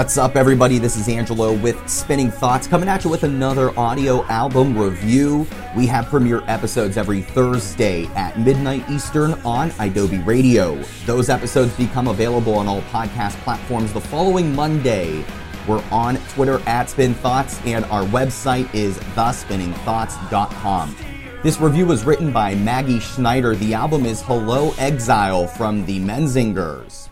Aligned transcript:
What's 0.00 0.16
up, 0.16 0.34
everybody? 0.34 0.78
This 0.78 0.96
is 0.96 1.10
Angelo 1.10 1.52
with 1.52 1.86
Spinning 1.86 2.30
Thoughts 2.30 2.66
coming 2.66 2.88
at 2.88 3.04
you 3.04 3.10
with 3.10 3.22
another 3.22 3.78
audio 3.78 4.24
album 4.28 4.74
review. 4.74 5.46
We 5.76 5.86
have 5.88 6.06
premiere 6.06 6.42
episodes 6.46 6.96
every 6.96 7.20
Thursday 7.20 8.06
at 8.16 8.40
midnight 8.40 8.88
Eastern 8.88 9.34
on 9.44 9.70
Adobe 9.78 10.16
Radio. 10.20 10.82
Those 11.04 11.28
episodes 11.28 11.76
become 11.76 12.08
available 12.08 12.54
on 12.54 12.66
all 12.66 12.80
podcast 12.84 13.32
platforms 13.42 13.92
the 13.92 14.00
following 14.00 14.54
Monday. 14.54 15.22
We're 15.68 15.84
on 15.92 16.16
Twitter 16.30 16.62
at 16.66 16.88
Spin 16.88 17.12
Thoughts, 17.12 17.60
and 17.66 17.84
our 17.84 18.04
website 18.04 18.74
is 18.74 18.96
thespinningthoughts.com. 19.14 20.96
This 21.42 21.60
review 21.60 21.84
was 21.84 22.04
written 22.04 22.32
by 22.32 22.54
Maggie 22.54 23.00
Schneider. 23.00 23.54
The 23.54 23.74
album 23.74 24.06
is 24.06 24.22
Hello 24.22 24.72
Exile 24.78 25.46
from 25.46 25.84
the 25.84 26.00
Menzingers. 26.00 27.09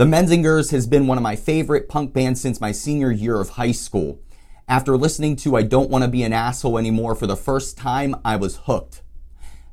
The 0.00 0.06
Menzingers 0.06 0.70
has 0.70 0.86
been 0.86 1.06
one 1.06 1.18
of 1.18 1.22
my 1.22 1.36
favorite 1.36 1.86
punk 1.86 2.14
bands 2.14 2.40
since 2.40 2.58
my 2.58 2.72
senior 2.72 3.10
year 3.10 3.38
of 3.38 3.50
high 3.50 3.72
school. 3.72 4.18
After 4.66 4.96
listening 4.96 5.36
to 5.36 5.56
I 5.56 5.62
Don't 5.62 5.90
Want 5.90 6.04
to 6.04 6.08
Be 6.08 6.22
an 6.22 6.32
Asshole 6.32 6.78
Anymore 6.78 7.14
for 7.14 7.26
the 7.26 7.36
first 7.36 7.76
time, 7.76 8.16
I 8.24 8.36
was 8.36 8.60
hooked. 8.64 9.02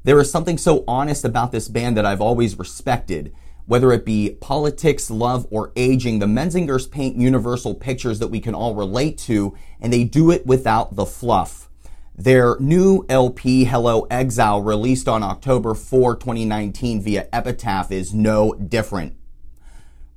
There 0.03 0.19
is 0.19 0.29
something 0.29 0.57
so 0.57 0.83
honest 0.85 1.23
about 1.23 1.53
this 1.53 1.69
band 1.69 1.95
that 1.95 2.05
I've 2.05 2.19
always 2.19 2.59
respected. 2.59 3.33
Whether 3.67 3.93
it 3.93 4.03
be 4.03 4.31
politics, 4.41 5.09
love, 5.09 5.47
or 5.49 5.71
aging, 5.77 6.19
the 6.19 6.25
Menzingers 6.25 6.91
paint 6.91 7.15
universal 7.15 7.73
pictures 7.73 8.19
that 8.19 8.27
we 8.27 8.41
can 8.41 8.53
all 8.53 8.75
relate 8.75 9.17
to, 9.19 9.55
and 9.79 9.93
they 9.93 10.03
do 10.03 10.29
it 10.29 10.45
without 10.45 10.97
the 10.97 11.05
fluff. 11.05 11.69
Their 12.17 12.59
new 12.59 13.05
LP, 13.07 13.63
Hello 13.63 14.05
Exile, 14.11 14.61
released 14.61 15.07
on 15.07 15.23
October 15.23 15.73
4, 15.73 16.17
2019 16.17 17.01
via 17.01 17.29
Epitaph, 17.31 17.93
is 17.93 18.13
no 18.13 18.53
different. 18.55 19.16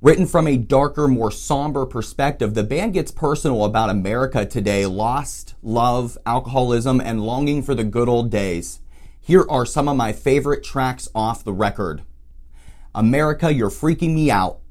Written 0.03 0.25
from 0.25 0.47
a 0.47 0.57
darker, 0.57 1.07
more 1.07 1.29
somber 1.29 1.85
perspective, 1.85 2.55
the 2.55 2.63
band 2.63 2.93
gets 2.93 3.11
personal 3.11 3.63
about 3.63 3.91
America 3.91 4.47
today 4.47 4.87
lost, 4.87 5.53
love, 5.61 6.17
alcoholism, 6.25 6.99
and 6.99 7.21
longing 7.21 7.61
for 7.61 7.75
the 7.75 7.83
good 7.83 8.09
old 8.09 8.31
days. 8.31 8.79
Here 9.19 9.45
are 9.47 9.63
some 9.63 9.87
of 9.87 9.95
my 9.95 10.11
favorite 10.11 10.63
tracks 10.63 11.07
off 11.13 11.43
the 11.43 11.53
record 11.53 12.01
America, 12.95 13.53
You're 13.53 13.69
Freaking 13.69 14.15
Me 14.15 14.31
Out. 14.31 14.61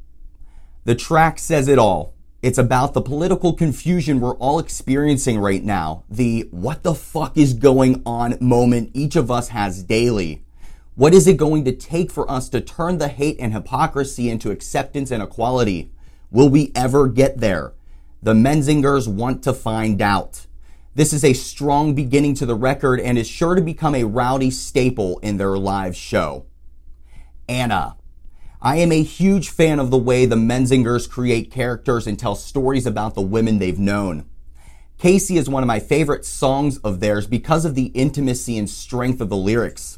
The 0.84 0.96
track 0.96 1.38
says 1.38 1.68
it 1.68 1.78
all. 1.78 2.16
It's 2.42 2.58
about 2.58 2.92
the 2.92 3.00
political 3.00 3.52
confusion 3.52 4.18
we're 4.18 4.34
all 4.38 4.58
experiencing 4.58 5.38
right 5.38 5.62
now, 5.62 6.02
the 6.10 6.48
what 6.50 6.82
the 6.82 6.94
fuck 6.94 7.38
is 7.38 7.54
going 7.54 8.02
on 8.04 8.36
moment 8.40 8.90
each 8.94 9.14
of 9.14 9.30
us 9.30 9.50
has 9.50 9.84
daily. 9.84 10.42
What 11.00 11.14
is 11.14 11.26
it 11.26 11.38
going 11.38 11.64
to 11.64 11.72
take 11.72 12.12
for 12.12 12.30
us 12.30 12.50
to 12.50 12.60
turn 12.60 12.98
the 12.98 13.08
hate 13.08 13.38
and 13.40 13.54
hypocrisy 13.54 14.28
into 14.28 14.50
acceptance 14.50 15.10
and 15.10 15.22
equality? 15.22 15.90
Will 16.30 16.50
we 16.50 16.72
ever 16.74 17.08
get 17.08 17.38
there? 17.38 17.72
The 18.22 18.34
Menzingers 18.34 19.08
want 19.08 19.42
to 19.44 19.54
find 19.54 20.02
out. 20.02 20.44
This 20.94 21.14
is 21.14 21.24
a 21.24 21.32
strong 21.32 21.94
beginning 21.94 22.34
to 22.34 22.44
the 22.44 22.54
record 22.54 23.00
and 23.00 23.16
is 23.16 23.26
sure 23.26 23.54
to 23.54 23.62
become 23.62 23.94
a 23.94 24.04
rowdy 24.04 24.50
staple 24.50 25.18
in 25.20 25.38
their 25.38 25.56
live 25.56 25.96
show. 25.96 26.44
Anna. 27.48 27.96
I 28.60 28.76
am 28.76 28.92
a 28.92 29.02
huge 29.02 29.48
fan 29.48 29.80
of 29.80 29.90
the 29.90 29.96
way 29.96 30.26
the 30.26 30.36
Menzingers 30.36 31.08
create 31.08 31.50
characters 31.50 32.06
and 32.06 32.18
tell 32.18 32.34
stories 32.34 32.84
about 32.84 33.14
the 33.14 33.22
women 33.22 33.58
they've 33.58 33.78
known. 33.78 34.26
Casey 34.98 35.38
is 35.38 35.48
one 35.48 35.62
of 35.62 35.66
my 35.66 35.80
favorite 35.80 36.26
songs 36.26 36.76
of 36.80 37.00
theirs 37.00 37.26
because 37.26 37.64
of 37.64 37.74
the 37.74 37.86
intimacy 37.94 38.58
and 38.58 38.68
strength 38.68 39.22
of 39.22 39.30
the 39.30 39.36
lyrics. 39.38 39.96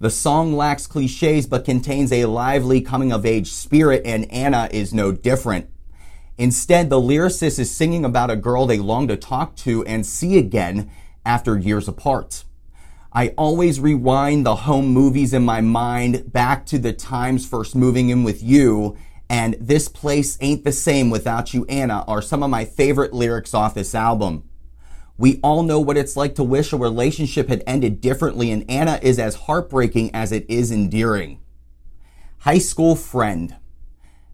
The 0.00 0.10
song 0.10 0.54
lacks 0.54 0.86
cliches 0.86 1.46
but 1.46 1.64
contains 1.64 2.12
a 2.12 2.24
lively 2.26 2.80
coming 2.80 3.12
of 3.12 3.24
age 3.24 3.50
spirit, 3.52 4.02
and 4.04 4.30
Anna 4.30 4.68
is 4.72 4.92
no 4.92 5.12
different. 5.12 5.70
Instead, 6.36 6.90
the 6.90 7.00
lyricist 7.00 7.58
is 7.60 7.70
singing 7.70 8.04
about 8.04 8.30
a 8.30 8.36
girl 8.36 8.66
they 8.66 8.78
long 8.78 9.06
to 9.06 9.16
talk 9.16 9.54
to 9.56 9.84
and 9.84 10.04
see 10.04 10.36
again 10.36 10.90
after 11.24 11.56
years 11.56 11.86
apart. 11.86 12.44
I 13.12 13.28
always 13.38 13.78
rewind 13.78 14.44
the 14.44 14.56
home 14.56 14.88
movies 14.88 15.32
in 15.32 15.44
my 15.44 15.60
mind 15.60 16.32
back 16.32 16.66
to 16.66 16.78
the 16.78 16.92
times 16.92 17.46
first 17.46 17.76
moving 17.76 18.08
in 18.08 18.24
with 18.24 18.42
you, 18.42 18.96
and 19.30 19.54
This 19.60 19.88
Place 19.88 20.36
Ain't 20.40 20.64
the 20.64 20.72
Same 20.72 21.08
Without 21.08 21.54
You, 21.54 21.64
Anna, 21.66 22.04
are 22.08 22.20
some 22.20 22.42
of 22.42 22.50
my 22.50 22.64
favorite 22.64 23.12
lyrics 23.12 23.54
off 23.54 23.74
this 23.74 23.94
album. 23.94 24.42
We 25.16 25.38
all 25.42 25.62
know 25.62 25.78
what 25.78 25.96
it's 25.96 26.16
like 26.16 26.34
to 26.36 26.44
wish 26.44 26.72
a 26.72 26.76
relationship 26.76 27.48
had 27.48 27.62
ended 27.66 28.00
differently, 28.00 28.50
and 28.50 28.68
Anna 28.68 28.98
is 29.00 29.18
as 29.18 29.36
heartbreaking 29.36 30.12
as 30.12 30.32
it 30.32 30.44
is 30.48 30.72
endearing. 30.72 31.40
High 32.38 32.58
School 32.58 32.96
Friend. 32.96 33.54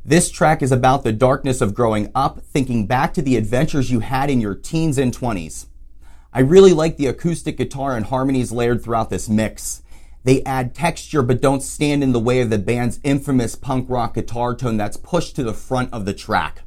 This 0.03 0.31
track 0.31 0.63
is 0.63 0.73
about 0.73 1.05
the 1.05 1.13
darkness 1.13 1.61
of 1.61 1.75
growing 1.75 2.11
up, 2.15 2.41
thinking 2.43 2.87
back 2.87 3.13
to 3.15 3.23
the 3.23 3.37
adventures 3.37 3.91
you 3.91 4.01
had 4.01 4.31
in 4.31 4.41
your 4.41 4.55
teens 4.55 4.97
and 4.97 5.15
20s. 5.17 5.67
I 6.33 6.41
really 6.41 6.73
like 6.73 6.97
the 6.97 7.09
acoustic 7.09 7.59
guitar 7.59 7.95
and 7.95 8.07
harmonies 8.07 8.51
layered 8.51 8.83
throughout 8.83 9.11
this 9.11 9.29
mix. 9.29 9.83
They 10.25 10.43
add 10.45 10.75
texture 10.75 11.23
but 11.23 11.43
don't 11.43 11.63
stand 11.63 12.03
in 12.03 12.13
the 12.13 12.21
way 12.21 12.41
of 12.41 12.49
the 12.49 12.59
band's 12.59 13.01
infamous 13.05 13.55
punk 13.55 13.87
rock 13.91 14.15
guitar 14.15 14.55
tone 14.55 14.79
that's 14.79 14.97
pushed 14.97 15.37
to 15.37 15.43
the 15.43 15.53
front 15.53 15.93
of 15.93 16.07
the 16.07 16.15
track. 16.15 16.63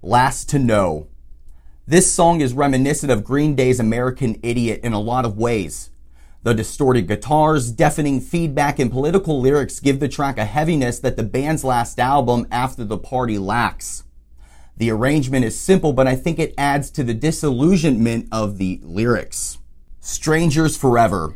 Last 0.00 0.48
to 0.50 0.58
Know. 0.58 1.08
This 1.86 2.10
song 2.10 2.40
is 2.40 2.54
reminiscent 2.54 3.12
of 3.12 3.24
Green 3.24 3.54
Day's 3.54 3.78
American 3.78 4.40
Idiot 4.42 4.80
in 4.82 4.94
a 4.94 4.98
lot 4.98 5.26
of 5.26 5.36
ways. 5.36 5.90
The 6.42 6.54
distorted 6.54 7.06
guitars, 7.06 7.70
deafening 7.70 8.22
feedback, 8.22 8.78
and 8.78 8.90
political 8.90 9.38
lyrics 9.38 9.80
give 9.80 10.00
the 10.00 10.08
track 10.08 10.38
a 10.38 10.46
heaviness 10.46 10.98
that 11.00 11.18
the 11.18 11.22
band's 11.22 11.62
last 11.62 12.00
album, 12.00 12.46
After 12.50 12.84
the 12.84 12.96
Party, 12.96 13.36
lacks. 13.36 14.04
The 14.78 14.90
arrangement 14.90 15.44
is 15.44 15.60
simple, 15.60 15.92
but 15.92 16.06
I 16.06 16.16
think 16.16 16.38
it 16.38 16.54
adds 16.56 16.90
to 16.92 17.04
the 17.04 17.12
disillusionment 17.12 18.28
of 18.32 18.56
the 18.56 18.80
lyrics. 18.82 19.58
Strangers 20.00 20.78
Forever. 20.78 21.34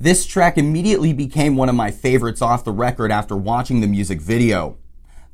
This 0.00 0.24
track 0.24 0.56
immediately 0.56 1.12
became 1.12 1.54
one 1.54 1.68
of 1.68 1.74
my 1.74 1.90
favorites 1.90 2.40
off 2.40 2.64
the 2.64 2.72
record 2.72 3.12
after 3.12 3.36
watching 3.36 3.82
the 3.82 3.86
music 3.86 4.22
video. 4.22 4.78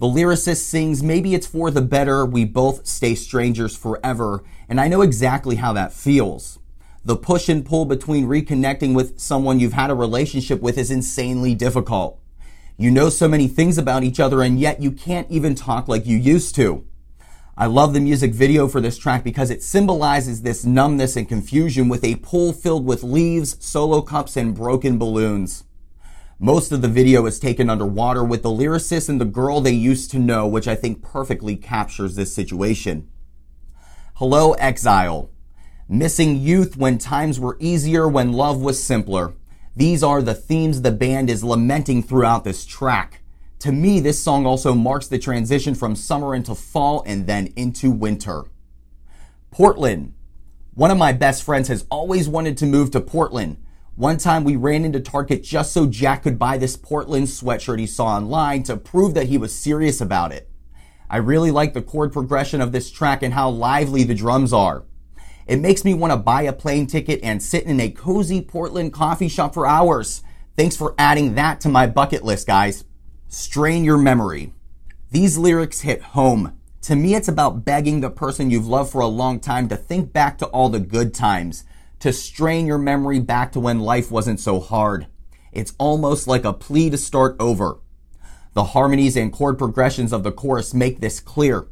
The 0.03 0.09
lyricist 0.09 0.63
sings, 0.65 1.01
Maybe 1.01 1.33
it's 1.33 1.47
for 1.47 1.71
the 1.71 1.81
better, 1.81 2.27
we 2.27 2.45
both 2.45 2.89
stay 2.89 3.15
strangers 3.15 3.77
forever, 3.77 4.43
and 4.69 4.81
I 4.81 4.89
know 4.89 5.01
exactly 5.01 5.55
how 5.55 5.73
that 5.75 5.93
feels. 5.93 6.59
The 7.05 7.15
push 7.15 7.49
and 7.49 7.65
pull 7.65 7.85
between 7.85 8.27
reconnecting 8.27 8.97
with 8.97 9.21
someone 9.21 9.61
you've 9.61 9.75
had 9.75 9.91
a 9.91 9.95
relationship 9.95 10.61
with 10.61 10.77
is 10.77 10.91
insanely 10.91 11.55
difficult. 11.55 12.19
You 12.77 12.91
know 12.91 13.11
so 13.11 13.29
many 13.29 13.47
things 13.47 13.79
about 13.79 14.03
each 14.03 14.19
other, 14.19 14.43
and 14.43 14.59
yet 14.59 14.83
you 14.83 14.91
can't 14.91 15.31
even 15.31 15.55
talk 15.55 15.87
like 15.87 16.05
you 16.05 16.17
used 16.17 16.57
to. 16.57 16.85
I 17.57 17.67
love 17.67 17.95
the 17.95 18.01
music 18.01 18.35
video 18.35 18.67
for 18.67 18.81
this 18.81 18.99
track 18.99 19.23
because 19.23 19.51
it 19.51 19.63
symbolizes 19.63 20.43
this 20.43 20.65
numbness 20.65 21.15
and 21.15 21.29
confusion 21.29 21.89
with 21.89 22.03
a 22.03 22.17
pool 22.17 22.53
filled 22.53 22.85
with 22.85 23.05
leaves, 23.05 23.57
solo 23.65 24.03
cups, 24.03 24.37
and 24.37 24.53
broken 24.53 24.99
balloons. 24.99 25.63
Most 26.45 26.73
of 26.73 26.83
the 26.83 26.89
video 26.89 27.25
is 27.27 27.39
taken 27.39 27.71
underwater 27.71 28.25
with 28.25 28.43
the 28.43 28.49
lyricist 28.49 29.09
and 29.09 29.21
the 29.21 29.25
girl 29.25 29.61
they 29.61 29.71
used 29.71 30.11
to 30.11 30.19
know, 30.19 30.45
which 30.45 30.67
I 30.67 30.75
think 30.75 31.01
perfectly 31.01 31.55
captures 31.55 32.17
this 32.17 32.35
situation. 32.35 33.09
Hello, 34.15 34.55
Exile. 34.55 35.31
Missing 35.89 36.41
youth 36.41 36.77
when 36.77 36.99
times 36.99 37.39
were 37.39 37.57
easier, 37.61 38.09
when 38.09 38.33
love 38.33 38.61
was 38.61 38.83
simpler. 38.83 39.35
These 39.77 40.03
are 40.03 40.21
the 40.21 40.35
themes 40.35 40.83
the 40.83 40.91
band 40.91 41.31
is 41.31 41.45
lamenting 41.45 42.03
throughout 42.03 42.43
this 42.43 42.67
track. 42.67 43.21
To 43.61 43.71
me, 43.71 44.01
this 44.01 44.21
song 44.21 44.45
also 44.45 44.75
marks 44.75 45.07
the 45.07 45.21
transition 45.21 45.77
from 45.77 45.95
summer 45.95 46.35
into 46.35 46.57
fall 46.57 47.05
and 47.07 47.29
then 47.29 47.53
into 47.55 47.93
winter. 47.93 48.47
Portland. 49.53 50.13
One 50.75 50.91
of 50.91 50.99
my 50.99 51.13
best 51.13 51.45
friends 51.45 51.69
has 51.69 51.87
always 51.89 52.29
wanted 52.29 52.57
to 52.57 52.67
move 52.67 52.91
to 52.91 53.01
Portland. 53.01 53.62
One 53.97 54.17
time 54.17 54.45
we 54.45 54.57
ran 54.57 54.87
into 54.87 55.01
Target 55.01 55.43
just 55.43 55.71
so 55.73 55.87
Jack 55.87 56.23
could 56.23 56.39
buy 56.39 56.57
this 56.57 56.79
Portland 56.79 57.27
sweatshirt 57.27 57.79
he 57.79 57.87
saw 57.87 58.07
online 58.07 58.63
to 58.63 58.79
prove 58.79 59.13
that 59.13 59.27
he 59.27 59.37
was 59.37 59.55
serious 59.55 60.01
about 60.01 60.33
it. 60.33 60.49
I 61.11 61.19
really 61.19 61.51
like 61.51 61.75
the 61.75 61.83
chord 61.83 62.11
progression 62.11 62.63
of 62.63 62.73
this 62.73 62.91
track 62.91 63.23
and 63.23 63.35
how 63.35 63.51
lively 63.51 64.03
the 64.03 64.15
drums 64.15 64.51
are. 64.51 64.85
It 65.47 65.61
makes 65.61 65.85
me 65.85 65.93
want 65.93 66.11
to 66.11 66.17
buy 66.17 66.43
a 66.43 66.55
plane 66.55 66.87
ticket 66.87 67.21
and 67.23 67.43
sit 67.43 67.65
in 67.65 67.81
a 67.81 67.91
cozy 67.91 68.41
Portland 68.41 68.95
coffee 68.95 69.29
shop 69.29 69.53
for 69.53 69.67
hours. 69.67 70.23
Thanks 70.57 70.75
for 70.75 70.95
adding 70.97 71.35
that 71.35 71.61
to 71.61 71.69
my 71.69 71.87
bucket 71.87 72.25
list, 72.25 72.47
guys. 72.47 72.85
Strain 73.29 73.85
your 73.85 73.99
memory. 73.99 74.55
These 75.11 75.37
lyrics 75.37 75.83
hit 75.83 76.01
home. 76.01 76.59
To 76.83 76.97
me, 76.97 77.15
it's 77.15 77.29
about 77.29 77.67
begging 77.67 78.01
the 78.01 78.11
person 78.11 78.51
you've 78.51 78.67
loved 78.67 78.91
for 78.91 79.03
a 79.03 79.07
long 79.07 79.39
time 79.39 79.69
to 79.69 79.77
think 79.77 80.15
back 80.15 80.39
to 80.39 80.47
all 80.47 80.71
the 80.71 80.81
good 80.81 81.13
times 81.13 81.65
to 82.03 82.13
strain 82.13 82.67
your 82.67 82.79
memory 82.79 83.21
back 83.21 83.53
to 83.53 83.61
when 83.61 83.79
life 83.79 84.11
wasn't 84.11 84.41
so 84.41 84.59
hard. 84.59 85.07
It's 85.53 85.73
almost 85.79 86.27
like 86.27 86.45
a 86.45 86.53
plea 86.53 86.91
to 86.91 86.99
start 86.99 87.37
over. 87.39 87.79
The 88.55 88.65
harmonies 88.65 89.17
and 89.17 89.33
chord 89.33 89.57
progressions 89.57 90.13
of 90.13 90.25
the 90.25 90.33
chorus 90.33 90.75
make 90.75 90.99
this 90.99 91.21
clear. 91.21 91.69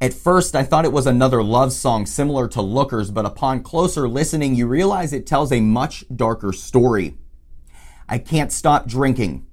At 0.00 0.14
first, 0.14 0.56
I 0.56 0.62
thought 0.62 0.86
it 0.86 0.94
was 0.94 1.06
another 1.06 1.42
love 1.42 1.74
song 1.74 2.06
similar 2.06 2.48
to 2.48 2.62
Lookers, 2.62 3.10
but 3.10 3.26
upon 3.26 3.62
closer 3.62 4.08
listening, 4.08 4.54
you 4.54 4.66
realize 4.66 5.12
it 5.12 5.26
tells 5.26 5.52
a 5.52 5.60
much 5.60 6.06
darker 6.08 6.54
story. 6.54 7.18
I 8.08 8.16
can't 8.16 8.52
stop 8.52 8.86
drinking. 8.86 9.46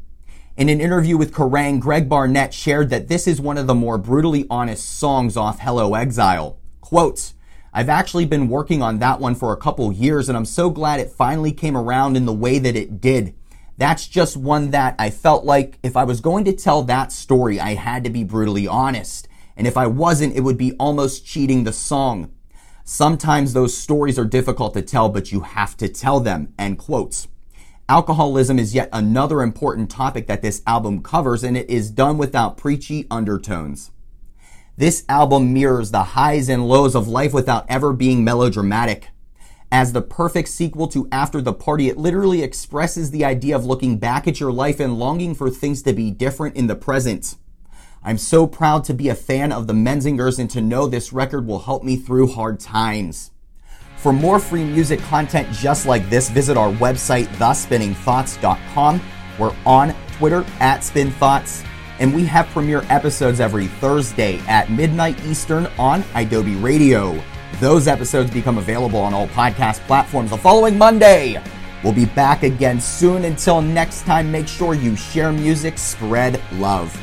In 0.55 0.69
an 0.69 0.79
interview 0.79 1.17
with 1.17 1.33
Kerrang, 1.33 1.81
Greg 1.81 2.07
Barnett 2.07 2.53
shared 2.53 2.91
that 2.91 3.09
this 3.09 3.27
is 3.27 3.41
one 3.41 3.57
of 3.57 3.67
the 3.67 3.75
more 3.75 3.97
brutally 3.97 4.47
honest 4.49 4.89
songs 4.89 5.35
off 5.35 5.59
Hello 5.59 5.95
Exile. 5.95 6.59
Quote, 6.79 7.33
I've 7.75 7.89
actually 7.89 8.25
been 8.25 8.49
working 8.49 8.83
on 8.83 8.99
that 8.99 9.19
one 9.19 9.33
for 9.33 9.51
a 9.51 9.57
couple 9.57 9.91
years 9.91 10.29
and 10.29 10.37
I'm 10.37 10.45
so 10.45 10.69
glad 10.69 10.99
it 10.99 11.09
finally 11.09 11.51
came 11.51 11.75
around 11.75 12.15
in 12.15 12.25
the 12.25 12.33
way 12.33 12.59
that 12.59 12.75
it 12.75 13.01
did. 13.01 13.33
That's 13.79 14.07
just 14.07 14.37
one 14.37 14.69
that 14.71 14.93
I 14.99 15.09
felt 15.09 15.43
like 15.43 15.79
if 15.81 15.97
I 15.97 16.03
was 16.03 16.21
going 16.21 16.45
to 16.45 16.53
tell 16.53 16.83
that 16.83 17.11
story, 17.11 17.59
I 17.59 17.73
had 17.73 18.03
to 18.03 18.11
be 18.11 18.23
brutally 18.23 18.67
honest. 18.67 19.27
And 19.57 19.65
if 19.65 19.75
I 19.75 19.87
wasn't, 19.87 20.35
it 20.35 20.41
would 20.41 20.57
be 20.57 20.73
almost 20.73 21.25
cheating 21.25 21.63
the 21.63 21.73
song. 21.73 22.31
Sometimes 22.83 23.53
those 23.53 23.75
stories 23.75 24.19
are 24.19 24.25
difficult 24.25 24.75
to 24.75 24.83
tell, 24.83 25.09
but 25.09 25.31
you 25.31 25.41
have 25.41 25.75
to 25.77 25.89
tell 25.89 26.19
them. 26.19 26.53
End 26.59 26.77
quotes. 26.77 27.27
Alcoholism 27.89 28.59
is 28.59 28.75
yet 28.75 28.89
another 28.93 29.41
important 29.41 29.89
topic 29.89 30.27
that 30.27 30.41
this 30.41 30.61
album 30.67 31.01
covers, 31.01 31.43
and 31.43 31.57
it 31.57 31.69
is 31.69 31.89
done 31.89 32.17
without 32.17 32.57
preachy 32.57 33.07
undertones. 33.09 33.91
This 34.75 35.03
album 35.07 35.53
mirrors 35.53 35.91
the 35.91 36.03
highs 36.03 36.49
and 36.49 36.67
lows 36.67 36.95
of 36.95 37.07
life 37.07 37.31
without 37.31 37.65
ever 37.69 37.93
being 37.93 38.23
melodramatic. 38.23 39.09
As 39.71 39.93
the 39.93 40.01
perfect 40.01 40.49
sequel 40.49 40.87
to 40.87 41.07
After 41.11 41.41
the 41.41 41.53
Party, 41.53 41.89
it 41.89 41.97
literally 41.97 42.41
expresses 42.41 43.11
the 43.11 43.23
idea 43.23 43.55
of 43.55 43.65
looking 43.65 43.97
back 43.97 44.27
at 44.27 44.39
your 44.39 44.51
life 44.51 44.79
and 44.79 44.97
longing 44.97 45.35
for 45.35 45.51
things 45.51 45.83
to 45.83 45.93
be 45.93 46.09
different 46.09 46.55
in 46.55 46.65
the 46.65 46.75
present. 46.75 47.35
I'm 48.03 48.17
so 48.17 48.47
proud 48.47 48.83
to 48.85 48.95
be 48.95 49.09
a 49.09 49.15
fan 49.15 49.51
of 49.51 49.67
the 49.67 49.73
Menzingers 49.73 50.39
and 50.39 50.49
to 50.49 50.61
know 50.61 50.87
this 50.87 51.13
record 51.13 51.45
will 51.45 51.59
help 51.59 51.83
me 51.83 51.95
through 51.95 52.27
hard 52.27 52.59
times. 52.59 53.29
For 53.97 54.11
more 54.11 54.39
free 54.39 54.65
music 54.65 54.99
content 55.01 55.51
just 55.53 55.85
like 55.85 56.09
this, 56.09 56.29
visit 56.29 56.57
our 56.57 56.71
website, 56.73 57.27
thespinningthoughts.com. 57.37 59.01
We're 59.37 59.55
on 59.65 59.95
Twitter 60.17 60.45
at 60.59 60.81
SpinThoughts, 60.81 61.65
and 61.99 62.13
we 62.13 62.25
have 62.25 62.47
premiere 62.47 62.83
episodes 62.89 63.39
every 63.39 63.67
Thursday 63.67 64.39
at 64.47 64.69
midnight 64.71 65.23
Eastern 65.25 65.67
on 65.77 66.03
Adobe 66.15 66.55
Radio. 66.55 67.21
Those 67.59 67.87
episodes 67.87 68.31
become 68.31 68.57
available 68.57 68.99
on 68.99 69.13
all 69.13 69.27
podcast 69.27 69.79
platforms 69.81 70.31
the 70.31 70.37
following 70.37 70.77
Monday. 70.77 71.41
We'll 71.83 71.93
be 71.93 72.05
back 72.05 72.43
again 72.43 72.79
soon. 72.79 73.25
Until 73.25 73.61
next 73.61 74.03
time, 74.03 74.31
make 74.31 74.47
sure 74.47 74.73
you 74.73 74.95
share 74.95 75.31
music, 75.31 75.77
spread 75.77 76.41
love. 76.53 76.97